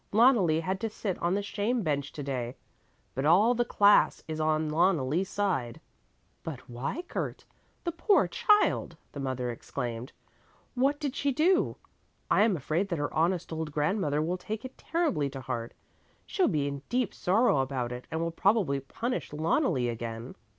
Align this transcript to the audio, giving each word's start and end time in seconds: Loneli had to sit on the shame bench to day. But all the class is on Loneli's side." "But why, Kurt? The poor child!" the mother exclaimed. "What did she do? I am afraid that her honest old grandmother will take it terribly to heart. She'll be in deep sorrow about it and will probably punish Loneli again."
Loneli 0.11 0.61
had 0.61 0.79
to 0.79 0.89
sit 0.89 1.15
on 1.19 1.35
the 1.35 1.43
shame 1.43 1.83
bench 1.83 2.11
to 2.13 2.23
day. 2.23 2.55
But 3.13 3.23
all 3.23 3.53
the 3.53 3.63
class 3.63 4.23
is 4.27 4.39
on 4.39 4.67
Loneli's 4.67 5.29
side." 5.29 5.79
"But 6.41 6.67
why, 6.67 7.03
Kurt? 7.03 7.45
The 7.83 7.91
poor 7.91 8.27
child!" 8.27 8.97
the 9.11 9.19
mother 9.19 9.51
exclaimed. 9.51 10.11
"What 10.73 10.99
did 10.99 11.15
she 11.15 11.31
do? 11.31 11.75
I 12.31 12.41
am 12.41 12.57
afraid 12.57 12.89
that 12.89 12.97
her 12.97 13.13
honest 13.13 13.53
old 13.53 13.71
grandmother 13.71 14.23
will 14.23 14.37
take 14.39 14.65
it 14.65 14.75
terribly 14.75 15.29
to 15.29 15.41
heart. 15.41 15.75
She'll 16.25 16.47
be 16.47 16.67
in 16.67 16.81
deep 16.89 17.13
sorrow 17.13 17.59
about 17.59 17.91
it 17.91 18.07
and 18.09 18.21
will 18.21 18.31
probably 18.31 18.79
punish 18.79 19.29
Loneli 19.31 19.87
again." 19.87 20.33